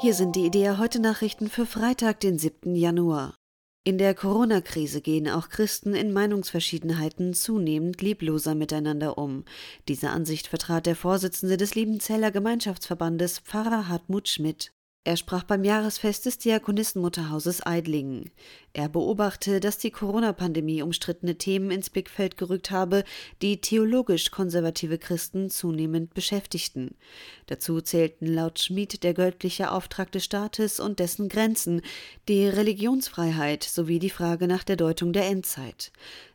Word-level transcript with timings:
Hier 0.00 0.14
sind 0.14 0.36
die 0.36 0.46
Idea 0.46 0.78
heute 0.78 1.00
Nachrichten 1.00 1.48
für 1.48 1.66
Freitag, 1.66 2.20
den 2.20 2.38
7. 2.38 2.76
Januar. 2.76 3.34
In 3.82 3.98
der 3.98 4.14
Corona-Krise 4.14 5.00
gehen 5.00 5.28
auch 5.28 5.48
Christen 5.48 5.92
in 5.92 6.12
Meinungsverschiedenheiten 6.12 7.34
zunehmend 7.34 8.00
liebloser 8.00 8.54
miteinander 8.54 9.18
um. 9.18 9.44
Diese 9.88 10.10
Ansicht 10.10 10.46
vertrat 10.46 10.86
der 10.86 10.94
Vorsitzende 10.94 11.56
des 11.56 11.74
Liebenzeller 11.74 12.30
Gemeinschaftsverbandes 12.30 13.40
Pfarrer 13.40 13.88
Hartmut 13.88 14.28
Schmidt. 14.28 14.72
Er 15.08 15.16
sprach 15.16 15.44
beim 15.44 15.64
Jahresfest 15.64 16.26
des 16.26 16.36
Diakonissenmutterhauses 16.36 17.64
Eidlingen. 17.64 18.30
Er 18.74 18.90
beobachte, 18.90 19.58
dass 19.58 19.78
die 19.78 19.90
Corona-Pandemie 19.90 20.82
umstrittene 20.82 21.36
Themen 21.36 21.70
ins 21.70 21.88
Blickfeld 21.88 22.36
gerückt 22.36 22.70
habe, 22.70 23.04
die 23.40 23.58
theologisch 23.62 24.30
konservative 24.30 24.98
Christen 24.98 25.48
zunehmend 25.48 26.12
beschäftigten. 26.12 26.94
Dazu 27.46 27.80
zählten 27.80 28.26
laut 28.26 28.58
Schmid 28.58 29.02
der 29.02 29.14
göttliche 29.14 29.72
Auftrag 29.72 30.12
des 30.12 30.26
Staates 30.26 30.78
und 30.78 30.98
dessen 30.98 31.30
Grenzen, 31.30 31.80
die 32.28 32.46
Religionsfreiheit 32.46 33.64
sowie 33.64 34.00
die 34.00 34.10
Frage 34.10 34.46
nach 34.46 34.62
der 34.62 34.76
Deutung 34.76 35.14
der 35.14 35.24
Endzeit. 35.24 35.90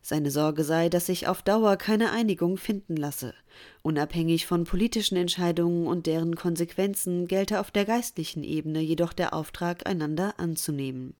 Seine 0.06 0.30
Sorge 0.30 0.64
sei, 0.64 0.90
dass 0.90 1.06
sich 1.06 1.28
auf 1.28 1.40
Dauer 1.40 1.78
keine 1.78 2.10
Einigung 2.10 2.58
finden 2.58 2.94
lasse. 2.94 3.32
Unabhängig 3.80 4.44
von 4.44 4.64
politischen 4.64 5.16
Entscheidungen 5.16 5.86
und 5.86 6.04
deren 6.04 6.36
Konsequenzen 6.36 7.26
gelte 7.26 7.58
auf 7.58 7.70
der 7.70 7.86
geistlichen 7.86 8.44
Ebene 8.44 8.80
jedoch 8.80 9.14
der 9.14 9.32
Auftrag, 9.32 9.86
einander 9.86 10.34
anzunehmen. 10.38 11.16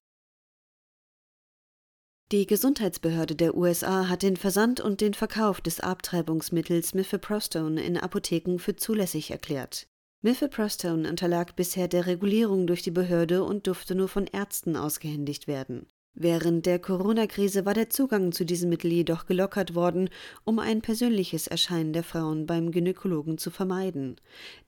Die 2.31 2.45
Gesundheitsbehörde 2.45 3.35
der 3.35 3.57
USA 3.57 4.07
hat 4.07 4.21
den 4.21 4.37
Versand 4.37 4.81
und 4.81 5.01
den 5.01 5.15
Verkauf 5.15 5.61
des 5.61 5.79
Abtreibungsmittels 5.79 6.93
Mifeprostone 6.93 7.83
in 7.83 7.97
Apotheken 7.97 8.59
für 8.59 8.75
zulässig 8.75 9.31
erklärt. 9.31 9.87
Mifeprostone 10.21 11.09
unterlag 11.09 11.55
bisher 11.55 11.87
der 11.87 12.05
Regulierung 12.05 12.67
durch 12.67 12.83
die 12.83 12.91
Behörde 12.91 13.43
und 13.43 13.65
durfte 13.65 13.95
nur 13.95 14.09
von 14.09 14.27
Ärzten 14.27 14.75
ausgehändigt 14.77 15.47
werden. 15.47 15.87
Während 16.17 16.65
der 16.65 16.79
Corona-Krise 16.79 17.65
war 17.65 17.73
der 17.73 17.89
Zugang 17.89 18.31
zu 18.31 18.45
diesem 18.45 18.69
Mittel 18.69 18.89
jedoch 18.89 19.25
gelockert 19.25 19.75
worden, 19.75 20.09
um 20.45 20.59
ein 20.59 20.81
persönliches 20.81 21.47
Erscheinen 21.47 21.91
der 21.91 22.03
Frauen 22.03 22.45
beim 22.45 22.71
Gynäkologen 22.71 23.37
zu 23.37 23.51
vermeiden. 23.51 24.15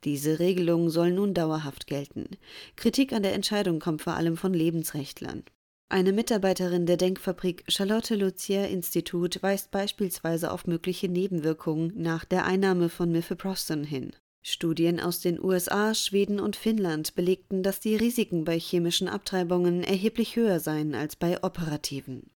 Diese 0.04 0.40
Regelung 0.40 0.90
soll 0.90 1.12
nun 1.12 1.34
dauerhaft 1.34 1.88
gelten. 1.88 2.26
Kritik 2.76 3.14
an 3.14 3.24
der 3.24 3.34
Entscheidung 3.34 3.80
kommt 3.80 4.02
vor 4.02 4.16
allem 4.16 4.36
von 4.36 4.54
Lebensrechtlern. 4.54 5.44
Eine 5.88 6.12
Mitarbeiterin 6.12 6.86
der 6.86 6.98
Denkfabrik 6.98 7.64
Charlotte 7.70 8.16
Luzier 8.16 8.68
Institut 8.68 9.42
weist 9.42 9.72
beispielsweise 9.72 10.52
auf 10.52 10.68
mögliche 10.68 11.08
Nebenwirkungen 11.08 11.94
nach 11.96 12.26
der 12.26 12.46
Einnahme 12.46 12.90
von 12.90 13.10
Mifeproston 13.10 13.86
hin. 13.86 14.12
Studien 14.50 15.02
aus 15.02 15.20
den 15.20 15.44
USA, 15.44 15.94
Schweden 15.94 16.40
und 16.40 16.56
Finnland 16.56 17.16
belegten, 17.16 17.64
dass 17.64 17.82
die 17.82 17.98
Risiken 17.98 18.46
bei 18.46 18.58
chemischen 18.58 19.10
Abtreibungen 19.10 19.84
erheblich 19.84 20.38
höher 20.38 20.62
seien 20.62 20.96
als 20.96 21.18
bei 21.18 21.44
operativen. 21.44 22.32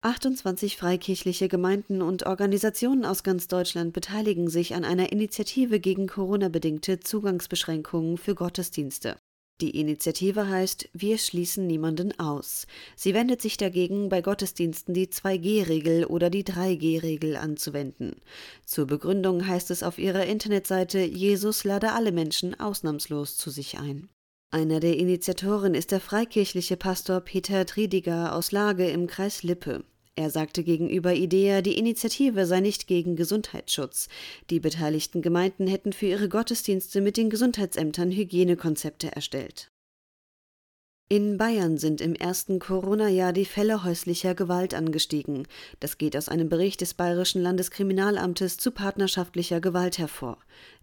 28 0.00 0.78
freikirchliche 0.78 1.48
Gemeinden 1.48 2.00
und 2.00 2.24
Organisationen 2.24 3.04
aus 3.04 3.22
ganz 3.24 3.48
Deutschland 3.48 3.92
beteiligen 3.92 4.48
sich 4.48 4.74
an 4.74 4.86
einer 4.86 5.12
Initiative 5.12 5.80
gegen 5.80 6.06
Corona-bedingte 6.06 6.98
Zugangsbeschränkungen 7.00 8.16
für 8.16 8.34
Gottesdienste. 8.34 9.16
Die 9.60 9.80
Initiative 9.80 10.48
heißt 10.48 10.88
Wir 10.92 11.18
schließen 11.18 11.66
niemanden 11.66 12.18
aus. 12.20 12.68
Sie 12.94 13.12
wendet 13.12 13.42
sich 13.42 13.56
dagegen, 13.56 14.08
bei 14.08 14.20
Gottesdiensten 14.20 14.94
die 14.94 15.08
2G-Regel 15.08 16.04
oder 16.04 16.30
die 16.30 16.44
3G-Regel 16.44 17.36
anzuwenden. 17.36 18.14
Zur 18.64 18.86
Begründung 18.86 19.48
heißt 19.48 19.72
es 19.72 19.82
auf 19.82 19.98
ihrer 19.98 20.26
Internetseite, 20.26 21.00
Jesus 21.00 21.64
lade 21.64 21.92
alle 21.92 22.12
Menschen 22.12 22.58
ausnahmslos 22.60 23.36
zu 23.36 23.50
sich 23.50 23.78
ein. 23.78 24.08
Einer 24.50 24.78
der 24.78 24.96
Initiatoren 24.96 25.74
ist 25.74 25.90
der 25.90 26.00
freikirchliche 26.00 26.76
Pastor 26.76 27.20
Peter 27.20 27.66
Triediger 27.66 28.36
aus 28.36 28.52
Lage 28.52 28.88
im 28.88 29.08
Kreis 29.08 29.42
Lippe. 29.42 29.84
Er 30.18 30.30
sagte 30.30 30.64
gegenüber 30.64 31.14
IDEA, 31.14 31.62
die 31.62 31.78
Initiative 31.78 32.44
sei 32.44 32.58
nicht 32.58 32.88
gegen 32.88 33.14
Gesundheitsschutz. 33.14 34.08
Die 34.50 34.58
beteiligten 34.58 35.22
Gemeinden 35.22 35.68
hätten 35.68 35.92
für 35.92 36.06
ihre 36.06 36.28
Gottesdienste 36.28 37.00
mit 37.00 37.16
den 37.16 37.30
Gesundheitsämtern 37.30 38.10
Hygienekonzepte 38.10 39.14
erstellt. 39.14 39.70
In 41.08 41.36
Bayern 41.36 41.78
sind 41.78 42.00
im 42.00 42.16
ersten 42.16 42.58
Corona-Jahr 42.58 43.32
die 43.32 43.44
Fälle 43.44 43.84
häuslicher 43.84 44.34
Gewalt 44.34 44.74
angestiegen. 44.74 45.46
Das 45.78 45.98
geht 45.98 46.16
aus 46.16 46.28
einem 46.28 46.48
Bericht 46.48 46.80
des 46.80 46.94
Bayerischen 46.94 47.40
Landeskriminalamtes 47.40 48.56
zu 48.56 48.72
partnerschaftlicher 48.72 49.60
Gewalt 49.60 49.98
hervor. 49.98 50.38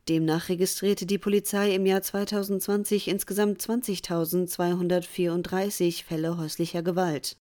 Demnach 0.08 0.48
registrierte 0.48 1.06
die 1.06 1.18
Polizei 1.18 1.76
im 1.76 1.86
Jahr 1.86 2.04
2020 2.04 3.10
insgesamt 3.10 3.62
20.234 3.62 6.06
Fälle 6.06 6.38
häuslicher 6.38 6.84
Gewalt. 6.84 7.36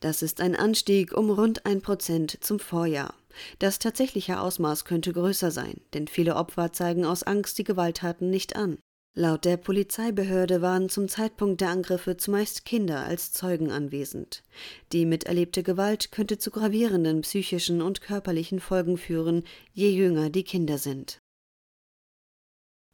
Das 0.00 0.22
ist 0.22 0.40
ein 0.40 0.56
Anstieg 0.56 1.16
um 1.16 1.30
rund 1.30 1.66
ein 1.66 1.82
Prozent 1.82 2.38
zum 2.40 2.58
Vorjahr. 2.58 3.14
Das 3.58 3.78
tatsächliche 3.78 4.40
Ausmaß 4.40 4.84
könnte 4.84 5.12
größer 5.12 5.50
sein, 5.50 5.80
denn 5.92 6.08
viele 6.08 6.36
Opfer 6.36 6.72
zeigen 6.72 7.04
aus 7.04 7.22
Angst 7.22 7.58
die 7.58 7.64
Gewalttaten 7.64 8.30
nicht 8.30 8.56
an. 8.56 8.78
Laut 9.14 9.44
der 9.44 9.56
Polizeibehörde 9.56 10.62
waren 10.62 10.88
zum 10.88 11.08
Zeitpunkt 11.08 11.60
der 11.60 11.70
Angriffe 11.70 12.16
zumeist 12.16 12.64
Kinder 12.64 13.04
als 13.04 13.32
Zeugen 13.32 13.72
anwesend. 13.72 14.44
Die 14.92 15.04
miterlebte 15.04 15.62
Gewalt 15.64 16.12
könnte 16.12 16.38
zu 16.38 16.50
gravierenden 16.50 17.22
psychischen 17.22 17.82
und 17.82 18.00
körperlichen 18.00 18.60
Folgen 18.60 18.96
führen, 18.96 19.42
je 19.72 19.90
jünger 19.90 20.30
die 20.30 20.44
Kinder 20.44 20.78
sind. 20.78 21.20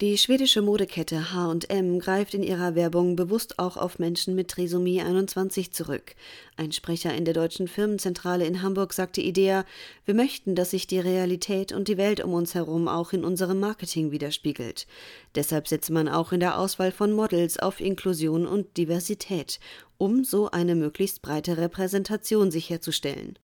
Die 0.03 0.19
schwedische 0.19 0.61
Modekette 0.61 1.33
H&M 1.33 1.99
greift 2.01 2.35
in 2.35 2.43
ihrer 2.43 2.75
Werbung 2.75 3.17
bewusst 3.17 3.59
auch 3.59 3.79
auf 3.79 3.99
Menschen 3.99 4.35
mit 4.35 4.49
Trisomie 4.49 5.01
21 5.01 5.73
zurück. 5.73 6.15
Ein 6.59 6.73
Sprecher 6.73 7.15
in 7.15 7.25
der 7.25 7.33
deutschen 7.33 7.67
Firmenzentrale 7.67 8.45
in 8.45 8.61
Hamburg 8.61 8.93
sagte 8.93 9.23
Idea, 9.23 9.65
wir 10.05 10.13
möchten, 10.13 10.55
dass 10.55 10.73
sich 10.73 10.87
die 10.87 10.99
Realität 10.99 11.73
und 11.73 11.89
die 11.89 11.97
Welt 11.97 12.23
um 12.23 12.35
uns 12.35 12.55
herum 12.55 12.89
auch 12.89 13.15
in 13.15 13.25
unserem 13.25 13.59
Marketing 13.59 14.11
widerspiegelt. 14.11 14.87
Deshalb 15.35 15.67
setzt 15.67 15.89
man 15.89 16.11
auch 16.11 16.31
in 16.31 16.41
der 16.41 16.59
Auswahl 16.59 16.93
von 16.93 17.13
Models 17.13 17.59
auf 17.59 17.81
Inklusion 17.81 18.47
und 18.47 18.77
Diversität, 18.77 19.61
um 19.97 20.25
so 20.25 20.51
eine 20.51 20.75
möglichst 20.75 21.23
breite 21.23 21.57
Repräsentation 21.57 22.51
sicherzustellen. 22.51 23.39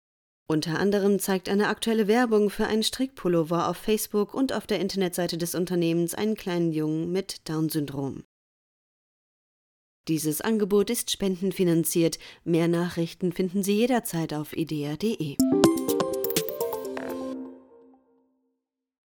Unter 0.48 0.78
anderem 0.78 1.18
zeigt 1.18 1.48
eine 1.48 1.68
aktuelle 1.68 2.08
Werbung 2.08 2.50
für 2.50 2.66
einen 2.66 2.82
Strickpullover 2.82 3.68
auf 3.68 3.76
Facebook 3.76 4.34
und 4.34 4.52
auf 4.52 4.66
der 4.66 4.80
Internetseite 4.80 5.38
des 5.38 5.54
Unternehmens 5.54 6.14
einen 6.14 6.34
kleinen 6.34 6.72
Jungen 6.72 7.10
mit 7.10 7.48
Down-Syndrom. 7.48 8.24
Dieses 10.08 10.40
Angebot 10.40 10.90
ist 10.90 11.12
spendenfinanziert. 11.12 12.18
Mehr 12.44 12.66
Nachrichten 12.66 13.32
finden 13.32 13.62
Sie 13.62 13.76
jederzeit 13.76 14.34
auf 14.34 14.56
idea.de. 14.56 15.36